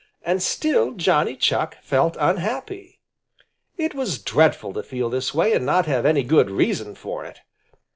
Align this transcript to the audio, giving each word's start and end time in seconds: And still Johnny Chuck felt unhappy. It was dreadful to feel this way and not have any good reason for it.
And 0.23 0.41
still 0.41 0.93
Johnny 0.93 1.35
Chuck 1.35 1.77
felt 1.83 2.17
unhappy. 2.19 2.99
It 3.77 3.93
was 3.93 4.17
dreadful 4.17 4.73
to 4.73 4.81
feel 4.81 5.11
this 5.11 5.31
way 5.31 5.53
and 5.53 5.63
not 5.63 5.85
have 5.85 6.07
any 6.07 6.23
good 6.23 6.49
reason 6.49 6.95
for 6.95 7.23
it. 7.23 7.41